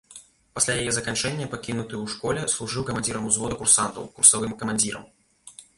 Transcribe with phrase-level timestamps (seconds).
[0.59, 5.09] Пасля яе заканчэння пакінуты ў школе, служыў камандзірам узвода курсантаў, курсавым камандзірам.